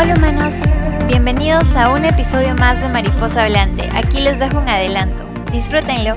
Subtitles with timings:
[0.00, 0.54] Hola humanos,
[1.08, 3.82] bienvenidos a un episodio más de Mariposa Hablante.
[3.92, 6.14] Aquí les dejo un adelanto, disfrútenlo.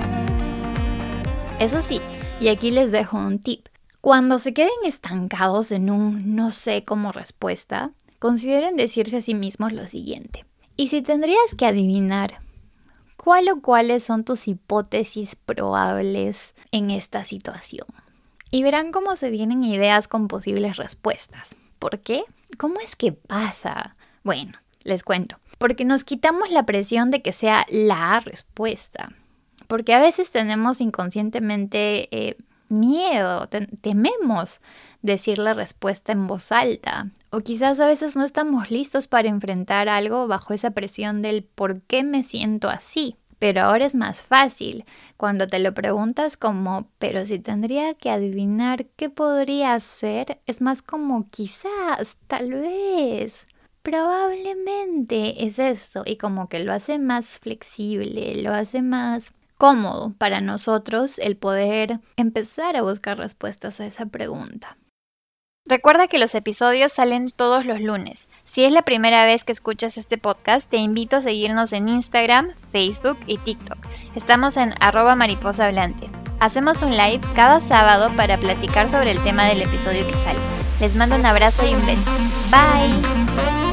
[1.59, 1.99] Eso sí,
[2.39, 3.69] y aquí les dejo un tip.
[3.99, 7.89] Cuando se queden estancados en un no sé como respuesta,
[8.19, 10.45] consideren decirse a sí mismos lo siguiente.
[10.77, 12.39] Y si tendrías que adivinar
[13.17, 17.87] cuál o cuáles son tus hipótesis probables en esta situación.
[18.51, 21.55] Y verán cómo se vienen ideas con posibles respuestas.
[21.81, 22.23] ¿Por qué?
[22.59, 23.95] ¿Cómo es que pasa?
[24.23, 24.53] Bueno,
[24.83, 25.39] les cuento.
[25.57, 29.11] Porque nos quitamos la presión de que sea la respuesta.
[29.65, 32.37] Porque a veces tenemos inconscientemente eh,
[32.69, 33.49] miedo,
[33.81, 34.61] tememos
[35.01, 37.09] decir la respuesta en voz alta.
[37.31, 41.81] O quizás a veces no estamos listos para enfrentar algo bajo esa presión del por
[41.81, 43.15] qué me siento así.
[43.41, 44.83] Pero ahora es más fácil
[45.17, 50.83] cuando te lo preguntas como, pero si tendría que adivinar qué podría ser, es más
[50.83, 53.47] como quizás, tal vez.
[53.81, 60.39] Probablemente es esto y como que lo hace más flexible, lo hace más cómodo para
[60.39, 64.77] nosotros el poder empezar a buscar respuestas a esa pregunta.
[65.71, 68.27] Recuerda que los episodios salen todos los lunes.
[68.43, 72.49] Si es la primera vez que escuchas este podcast, te invito a seguirnos en Instagram,
[72.73, 73.77] Facebook y TikTok.
[74.13, 75.71] Estamos en arroba mariposa.
[76.41, 80.39] Hacemos un live cada sábado para platicar sobre el tema del episodio que sale.
[80.81, 82.11] Les mando un abrazo y un beso.
[82.51, 83.70] Bye.